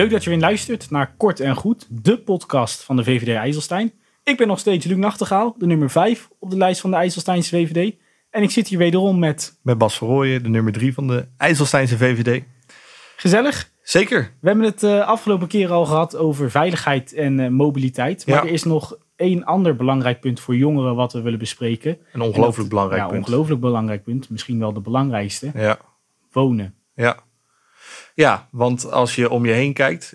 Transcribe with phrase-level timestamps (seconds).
[0.00, 3.92] Leuk dat je weer luistert naar Kort en Goed, de podcast van de VVD IJsselstein.
[4.24, 7.56] Ik ben nog steeds Luc Nachtegaal, de nummer 5 op de lijst van de IJsselsteinse
[7.56, 7.94] VVD.
[8.30, 9.58] En ik zit hier wederom met...
[9.62, 12.42] Met Bas Verrooyen, de nummer 3 van de IJsselsteinse VVD.
[13.16, 13.70] Gezellig.
[13.82, 14.32] Zeker.
[14.40, 18.26] We hebben het uh, afgelopen keer al gehad over veiligheid en uh, mobiliteit.
[18.26, 18.42] Maar ja.
[18.42, 21.98] er is nog één ander belangrijk punt voor jongeren wat we willen bespreken.
[22.12, 23.24] Een ongelooflijk belangrijk ja, punt.
[23.26, 24.30] ongelooflijk belangrijk punt.
[24.30, 25.50] Misschien wel de belangrijkste.
[25.54, 25.78] Ja.
[26.32, 26.74] Wonen.
[26.94, 27.18] Ja.
[28.20, 30.14] Ja, want als je om je heen kijkt,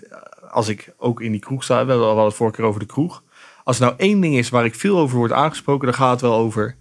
[0.50, 3.22] als ik ook in die kroeg sta, we hadden het vorige keer over de kroeg.
[3.64, 6.20] Als er nou één ding is waar ik veel over word aangesproken, dan gaat het
[6.20, 6.76] wel over...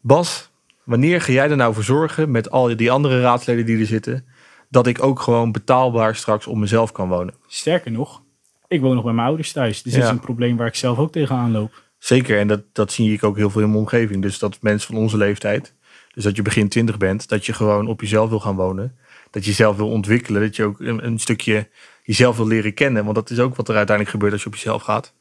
[0.00, 0.50] Bas,
[0.84, 4.26] wanneer ga jij er nou voor zorgen met al die andere raadsleden die er zitten...
[4.68, 7.34] dat ik ook gewoon betaalbaar straks op mezelf kan wonen?
[7.46, 8.22] Sterker nog,
[8.68, 9.82] ik woon nog bij mijn ouders thuis.
[9.82, 9.98] Dus ja.
[9.98, 11.82] dat is een probleem waar ik zelf ook tegenaan loop.
[11.98, 14.22] Zeker, en dat, dat zie ik ook heel veel in mijn omgeving.
[14.22, 15.74] Dus dat mensen van onze leeftijd,
[16.14, 17.28] dus dat je begin twintig bent...
[17.28, 18.96] dat je gewoon op jezelf wil gaan wonen
[19.34, 20.40] dat je jezelf wil ontwikkelen.
[20.40, 21.68] Dat je ook een, een, stukje
[22.02, 23.04] jezelf wil leren kennen.
[23.04, 25.14] Want dat is ook wat er uiteindelijk gebeurt als je op jezelf gaat.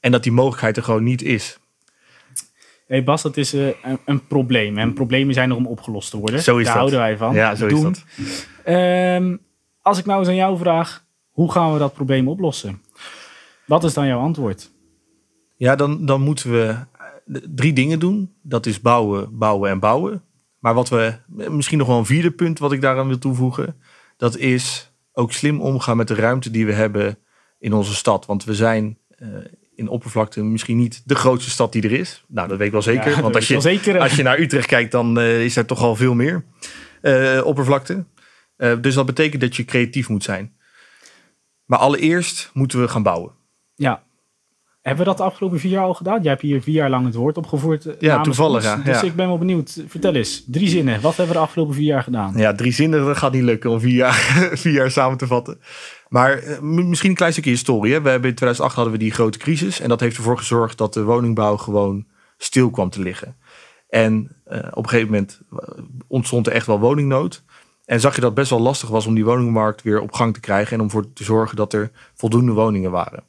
[0.00, 1.58] En dat die mogelijkheid er gewoon niet is.
[2.86, 4.78] Hey Bas, dat is uh, een, een, probleem.
[4.78, 6.42] En problemen zijn er om opgelost te worden.
[6.42, 6.82] Zo is Daar dat.
[6.82, 7.34] houden wij van.
[7.34, 7.90] Ja, zo Doen.
[7.90, 8.74] is dat.
[8.74, 9.40] Um,
[9.82, 12.82] als ik nou eens aan jou vraag, hoe gaan we dat probleem oplossen?
[13.66, 14.70] Wat is dan jouw antwoord?
[15.56, 16.76] Ja, dan, dan moeten we
[17.54, 18.34] drie dingen doen.
[18.42, 20.22] Dat is bouwen, bouwen en bouwen.
[20.60, 23.76] Maar wat we, misschien nog wel een vierde punt wat ik daaraan wil toevoegen,
[24.16, 27.18] dat is ook slim omgaan met de ruimte die we hebben
[27.58, 28.26] in onze stad.
[28.26, 29.28] Want we zijn uh,
[29.74, 32.24] in oppervlakte misschien niet de grootste stad die er is.
[32.28, 33.10] Nou, dat weet ik wel zeker.
[33.10, 33.98] Ja, want als je, zeker.
[33.98, 36.44] als je naar Utrecht kijkt, dan uh, is er toch al veel meer
[37.02, 38.04] uh, oppervlakte.
[38.56, 40.56] dus dat betekent dat je creatief moet zijn.
[41.64, 43.32] Maar allereerst moeten we gaan bouwen.
[43.74, 44.02] Ja,
[44.82, 46.22] hebben we dat de afgelopen vier jaar al gedaan?
[46.22, 47.86] Jij hebt hier vier jaar lang het woord opgevoerd.
[47.98, 48.82] Ja, toevallig.
[48.82, 49.06] Dus ja.
[49.06, 49.82] ik ben wel benieuwd.
[49.86, 51.00] Vertel eens, drie zinnen.
[51.00, 52.32] Wat hebben we de afgelopen vier jaar gedaan?
[52.36, 54.14] Ja, drie zinnen, dat gaat niet lukken om vier jaar,
[54.62, 55.60] vier jaar samen te vatten.
[56.08, 57.92] Maar uh, misschien een klein stukje historie.
[57.92, 58.02] Hè.
[58.02, 59.80] We hebben in 2008 hadden we die grote crisis.
[59.80, 63.36] En dat heeft ervoor gezorgd dat de woningbouw gewoon stil kwam te liggen.
[63.88, 65.40] En uh, op een gegeven moment
[66.06, 67.44] ontstond er echt wel woningnood.
[67.84, 70.34] En zag je dat het best wel lastig was om die woningmarkt weer op gang
[70.34, 70.76] te krijgen.
[70.76, 73.24] En om voor te zorgen dat er voldoende woningen waren.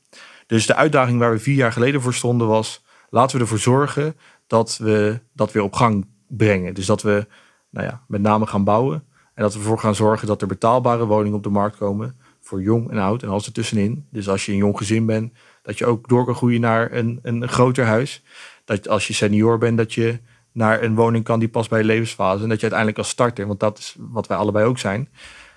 [0.52, 2.84] Dus de uitdaging waar we vier jaar geleden voor stonden was...
[3.10, 4.16] laten we ervoor zorgen
[4.48, 6.74] dat we dat weer op gang brengen.
[6.74, 7.28] Dus dat we
[7.70, 9.04] nou ja, met name gaan bouwen.
[9.34, 12.18] En dat we ervoor gaan zorgen dat er betaalbare woningen op de markt komen...
[12.40, 14.08] voor jong en oud en alles ertussenin.
[14.10, 17.20] Dus als je een jong gezin bent, dat je ook door kan groeien naar een,
[17.22, 18.24] een groter huis.
[18.66, 20.20] Dat als je senior bent, dat je
[20.52, 22.44] naar een woning kan die past bij je levensfase.
[22.44, 25.10] En dat je uiteindelijk als starter, want dat is wat wij allebei ook zijn...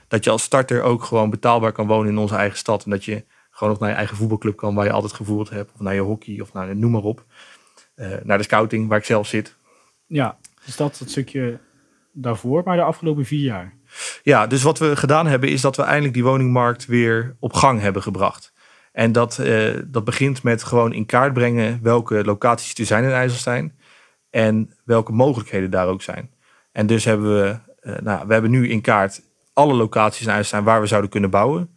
[0.09, 2.85] dat je als starter ook gewoon betaalbaar kan wonen in onze eigen stad.
[2.85, 5.71] En dat je gewoon nog naar je eigen voetbalclub kan waar je altijd gevoeld hebt.
[5.75, 7.25] Of naar je hockey of naar noem maar op.
[7.97, 9.57] Uh, naar de scouting waar ik zelf zit.
[10.07, 11.59] Ja, dus dat het stukje
[12.13, 13.75] daarvoor, maar de afgelopen vier jaar.
[14.23, 17.81] Ja, dus wat we gedaan hebben is dat we eindelijk die woningmarkt weer op gang
[17.81, 18.53] hebben gebracht.
[18.93, 23.11] En dat, uh, dat begint met gewoon in kaart brengen welke locaties er zijn in
[23.11, 23.79] IJsselstein.
[24.31, 26.31] En welke mogelijkheden daar ook zijn.
[26.73, 29.23] En dus hebben we, uh, nou, we hebben nu in kaart
[29.53, 31.74] alle locaties in IJsselstein waar we zouden kunnen bouwen.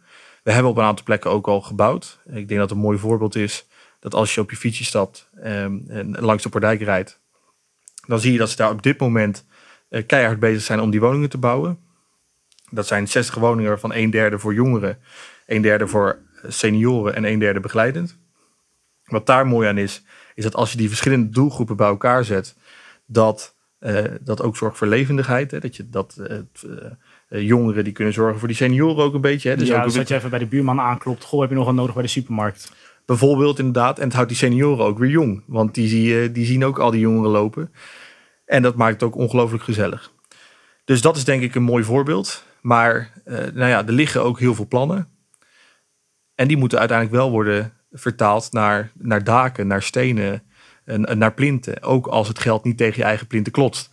[0.48, 2.18] We hebben op een aantal plekken ook al gebouwd.
[2.24, 3.66] Ik denk dat een mooi voorbeeld is
[4.00, 7.20] dat als je op je fietsje stapt um, en langs de Pordijk rijdt,
[8.06, 9.46] dan zie je dat ze daar op dit moment
[9.90, 11.78] uh, keihard bezig zijn om die woningen te bouwen.
[12.70, 14.98] Dat zijn 60 woningen van een derde voor jongeren,
[15.46, 18.18] een derde voor senioren en een derde begeleidend.
[19.04, 20.02] Wat daar mooi aan is,
[20.34, 22.56] is dat als je die verschillende doelgroepen bij elkaar zet,
[23.06, 23.54] dat
[24.20, 25.50] dat ook zorgt voor levendigheid.
[25.50, 25.58] Hè?
[25.58, 26.38] Dat je dat uh,
[27.30, 29.48] uh, jongeren die kunnen zorgen voor die senioren ook een beetje.
[29.48, 29.56] Hè?
[29.56, 31.24] Dus ja, ook dus dat je even bij de buurman aanklopt.
[31.24, 32.72] Goh, heb je nog wat nodig bij de supermarkt?
[33.04, 33.98] Bijvoorbeeld inderdaad.
[33.98, 35.42] En het houdt die senioren ook weer jong.
[35.46, 37.72] Want die, zie, die zien ook al die jongeren lopen.
[38.44, 40.12] En dat maakt het ook ongelooflijk gezellig.
[40.84, 42.44] Dus dat is denk ik een mooi voorbeeld.
[42.60, 45.08] Maar nou ja, er liggen ook heel veel plannen.
[46.34, 50.47] En die moeten uiteindelijk wel worden vertaald naar, naar daken, naar stenen, en,
[50.96, 51.82] naar plinten.
[51.82, 53.90] Ook als het geld niet tegen je eigen plinten klotst.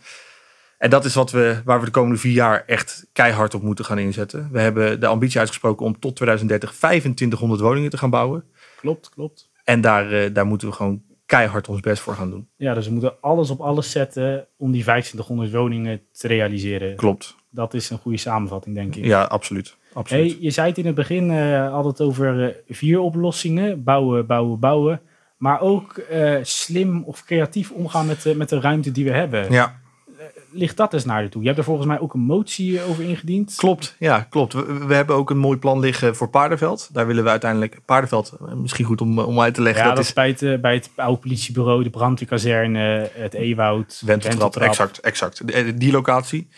[0.78, 3.84] En dat is wat we, waar we de komende vier jaar echt keihard op moeten
[3.84, 4.48] gaan inzetten.
[4.52, 8.44] We hebben de ambitie uitgesproken om tot 2030 2500 woningen te gaan bouwen.
[8.80, 9.50] Klopt, klopt.
[9.64, 12.48] En daar, uh, daar moeten we gewoon keihard ons best voor gaan doen.
[12.56, 16.96] Ja, dus we moeten alles op alles zetten om die 2500 woningen te realiseren.
[16.96, 17.34] Klopt.
[17.50, 19.04] Dat is een goede samenvatting, denk ik.
[19.04, 19.76] Ja, absoluut.
[19.92, 20.30] absoluut.
[20.30, 23.82] Hey, je zei het in het begin uh, altijd over uh, vier oplossingen.
[23.82, 25.00] Bouwen, bouwen, bouwen.
[25.36, 29.52] Maar ook uh, slim of creatief omgaan met, uh, met de ruimte die we hebben.
[29.52, 29.80] Ja.
[30.08, 31.40] Uh, ligt dat eens naar je toe?
[31.40, 33.54] Je hebt er volgens mij ook een motie over ingediend.
[33.56, 34.52] Klopt, ja, klopt.
[34.52, 36.88] We, we, hebben ook een mooi plan liggen voor Paardenveld.
[36.92, 37.78] Daar willen we uiteindelijk...
[37.84, 39.82] Paardenveld, misschien goed om, om uit te leggen.
[39.82, 44.02] Ja, dat, dat is bij het, bij het oude politiebureau, de brandweerkazerne, het Ewoud.
[44.04, 45.42] Wenteltrap, exact, exact.
[45.78, 46.48] Die locatie,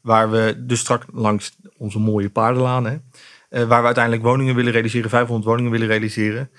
[0.00, 2.86] waar we dus straks langs onze mooie paardenlaan...
[2.86, 2.96] Hè,
[3.48, 6.50] waar we uiteindelijk woningen willen realiseren, 500 woningen willen realiseren.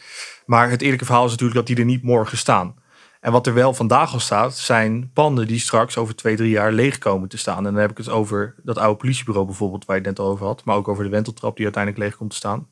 [0.46, 2.76] Maar het eerlijke verhaal is natuurlijk dat die er niet morgen staan.
[3.20, 6.72] En wat er wel vandaag al staat, zijn panden die straks over twee, drie jaar
[6.72, 7.58] leeg komen te staan.
[7.58, 10.32] En dan heb ik het over dat oude politiebureau bijvoorbeeld, waar je het net al
[10.32, 10.64] over had.
[10.64, 12.68] Maar ook over de wenteltrap die uiteindelijk leeg komt te staan.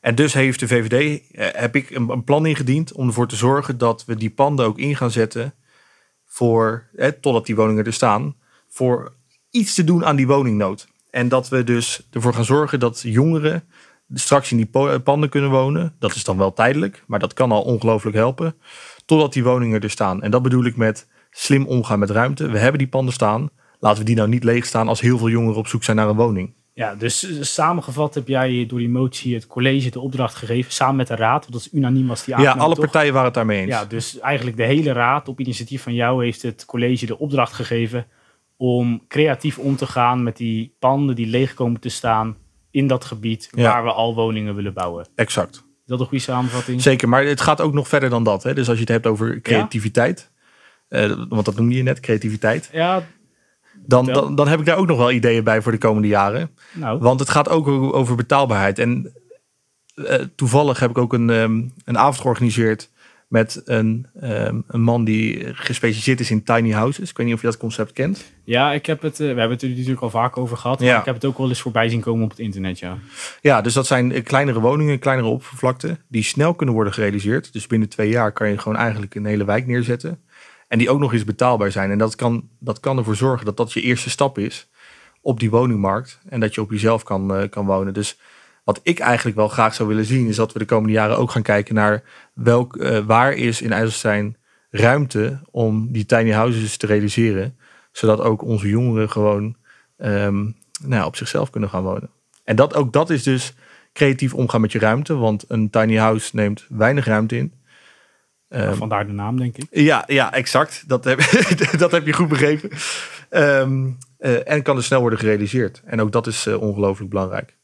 [0.00, 3.78] En dus heeft de VVD, eh, heb ik een, plan ingediend om ervoor te zorgen
[3.78, 5.54] dat we die panden ook in gaan zetten
[6.24, 8.36] voor, eh, totdat die woningen er staan,
[8.68, 9.12] voor
[9.50, 10.88] iets te doen aan die woningnood.
[11.16, 13.64] En dat we dus ervoor gaan zorgen dat jongeren
[14.14, 15.94] straks in die panden kunnen wonen.
[15.98, 18.54] Dat is dan wel tijdelijk, maar dat kan al ongelooflijk helpen.
[19.04, 20.22] Totdat die woningen er staan.
[20.22, 22.48] En dat bedoel ik met slim omgaan met ruimte.
[22.48, 23.50] We hebben die panden staan.
[23.78, 26.08] Laten we die nou niet leeg staan als heel veel jongeren op zoek zijn naar
[26.08, 26.54] een woning.
[26.72, 30.96] Ja, dus eh, samengevat heb jij door die motie het college de opdracht gegeven, samen
[30.96, 33.60] met de raad, want dat is unaniem was die Ja, alle partijen waren het daarmee
[33.60, 33.70] eens.
[33.70, 37.52] Ja, dus eigenlijk de hele raad op initiatief van jou heeft het college de opdracht
[37.52, 38.06] gegeven
[38.56, 42.36] om creatief om te gaan met die panden die leeg komen te staan
[42.70, 45.06] in dat gebied waar we al woningen willen bouwen.
[45.14, 45.54] Exact.
[45.56, 45.62] Is
[45.92, 46.82] dat een goede samenvatting?
[46.82, 48.42] Zeker, maar het gaat ook nog verder dan dat.
[48.42, 48.54] Hè?
[48.54, 50.30] Dus als je het hebt over creativiteit,
[50.88, 52.68] uh, want dat noemde je net, creativiteit.
[52.72, 53.06] Ja,
[53.86, 56.50] dan, dan, dan, heb ik daar ook nog wel ideeën bij voor de komende jaren.
[56.72, 56.98] Nou.
[56.98, 58.78] Want het gaat ook over betaalbaarheid.
[58.78, 59.12] En
[59.94, 62.90] uh, toevallig heb ik ook een, um, een avond georganiseerd
[63.28, 67.10] met een, um, een man die gespecialiseerd is in tiny houses.
[67.10, 68.24] Ik weet niet of je dat concept kent.
[68.44, 70.78] Ja, ik heb het, uh, we hebben het er natuurlijk al vaak over gehad.
[70.78, 70.98] Maar ja.
[70.98, 72.78] ik heb het ook wel eens voorbij zien komen op het internet.
[72.78, 72.98] Ja,
[73.40, 77.52] ja dus dat zijn kleinere woningen, kleinere oppervlakte, die snel kunnen worden gerealiseerd.
[77.52, 80.20] Dus binnen twee jaar kan je gewoon eigenlijk een hele wijk neerzetten.
[80.68, 81.90] En die ook nog eens betaalbaar zijn.
[81.90, 84.68] En dat kan, dat kan ervoor zorgen dat dat je eerste stap is
[85.20, 86.20] op die woningmarkt.
[86.28, 87.94] En dat je op jezelf kan, uh, kan wonen.
[87.94, 88.18] Dus
[88.66, 91.30] wat ik eigenlijk wel graag zou willen zien, is dat we de komende jaren ook
[91.30, 92.02] gaan kijken naar
[92.32, 94.36] welk, uh, waar is in IJsselstein
[94.70, 97.56] ruimte om die tiny houses te realiseren.
[97.92, 99.56] Zodat ook onze jongeren gewoon
[99.98, 102.10] um, nou, op zichzelf kunnen gaan wonen.
[102.44, 103.54] En dat, ook dat is dus
[103.92, 105.14] creatief omgaan met je ruimte.
[105.14, 107.52] Want een tiny house neemt weinig ruimte in.
[108.48, 109.66] Um, Vandaar de naam, denk ik.
[109.70, 110.84] Ja, ja exact.
[110.86, 111.18] Dat heb,
[111.78, 112.70] dat heb je goed begrepen.
[113.30, 115.82] Um, uh, en kan er snel worden gerealiseerd.
[115.84, 117.55] En ook dat is uh, ongelooflijk belangrijk.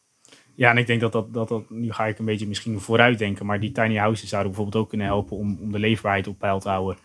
[0.55, 3.19] Ja, en ik denk dat dat, dat dat, nu ga ik een beetje misschien vooruit
[3.19, 6.39] denken, maar die tiny houses zouden bijvoorbeeld ook kunnen helpen om, om de leefbaarheid op
[6.39, 6.97] peil te houden.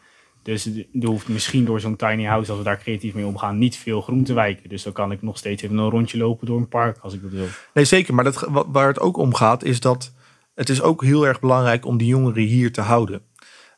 [0.41, 3.77] Dus er hoeft misschien door zo'n tiny house, als we daar creatief mee omgaan, niet
[3.77, 4.69] veel groen te wijken.
[4.69, 7.21] Dus dan kan ik nog steeds even een rondje lopen door een park als ik
[7.21, 7.45] dat wil.
[7.73, 8.13] Nee, zeker.
[8.13, 10.13] Maar dat, waar het ook om gaat, is dat
[10.57, 13.21] het is ook heel erg belangrijk om die jongeren hier te houden.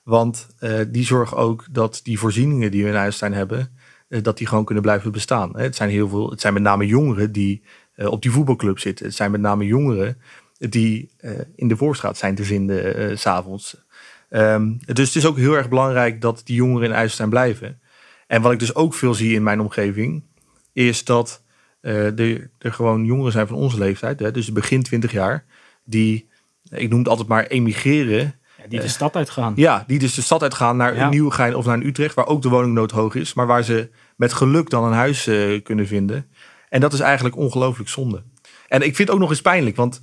[0.04, 3.78] Want uh, die zorgen ook dat die voorzieningen die we in IJsselstein hebben,
[4.10, 5.58] uh, dat die gewoon kunnen blijven bestaan.
[5.58, 7.64] Het zijn, heel veel, het zijn met name jongeren die
[8.08, 9.06] op die voetbalclub zitten.
[9.06, 10.18] Het zijn met name jongeren
[10.58, 11.10] die
[11.56, 13.78] in de voorstraat zijn te vinden s s'avonds.
[14.30, 17.80] Um, dus het is ook heel erg belangrijk dat die jongeren in IJsselstein blijven.
[18.28, 20.24] En wat ik dus ook veel zie in mijn omgeving,
[20.74, 21.44] is dat
[21.82, 25.46] er, er gewoon jongeren zijn van onze leeftijd, hè, dus begin 20 jaar,
[25.84, 26.30] die,
[26.70, 29.54] ik noem het altijd maar, emigreren die de stad uitgaan.
[29.56, 31.10] Ja, die dus de stad uitgaan naar ja.
[31.10, 34.70] Nieuwegein of naar Utrecht, waar ook de woningnood hoog is, maar waar ze met geluk
[34.70, 36.30] dan een huis uh, kunnen vinden.
[36.70, 38.24] En dat is eigenlijk ongelooflijk zonde.
[38.68, 40.02] En ik vind het ook nog eens pijnlijk, want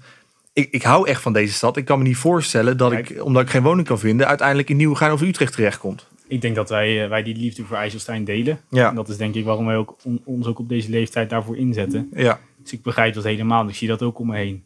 [0.53, 1.77] ik, ik hou echt van deze stad.
[1.77, 3.11] Ik kan me niet voorstellen dat Kijk.
[3.11, 6.07] ik, omdat ik geen woning kan vinden, uiteindelijk in Nieuwegein of Utrecht terechtkomt.
[6.29, 8.61] Ik denk dat wij, uh, wij die liefde voor IJsselstein delen.
[8.71, 8.89] Ja.
[8.89, 11.57] En dat is denk ik waarom wij ook on, ons ook op deze leeftijd daarvoor
[11.57, 12.11] inzetten.
[12.15, 12.41] Ja.
[12.63, 13.69] Dus ik begrijp dat helemaal.
[13.69, 14.65] Ik zie dat ook om me heen.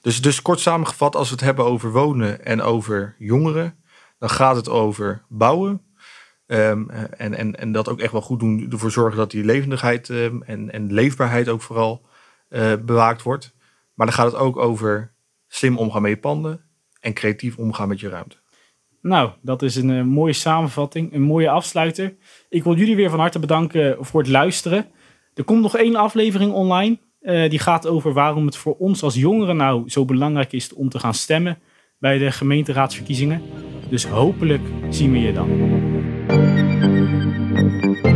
[0.00, 3.74] Dus, dus kort samengevat, als we het hebben over wonen en over jongeren,
[4.18, 5.80] dan gaat het over bouwen.
[6.52, 10.08] Um, en, en, en dat ook echt wel goed doen, ervoor zorgen dat die levendigheid
[10.08, 12.06] um, en, en leefbaarheid ook vooral
[12.50, 13.54] uh, bewaakt wordt.
[13.94, 15.12] Maar dan gaat het ook over
[15.48, 16.60] slim omgaan met je panden
[17.00, 18.36] en creatief omgaan met je ruimte.
[19.00, 22.14] Nou, dat is een uh, mooie samenvatting, een mooie afsluiter.
[22.48, 24.86] Ik wil jullie weer van harte bedanken voor het luisteren.
[25.34, 26.98] Er komt nog één aflevering online.
[27.48, 30.98] Die gaat over waarom het voor ons als jongeren nou zo belangrijk is om te
[30.98, 31.58] gaan stemmen
[31.98, 33.42] bij de gemeenteraadsverkiezingen.
[33.88, 35.91] Dus hopelijk zien we je dan.
[37.82, 38.11] Thank you.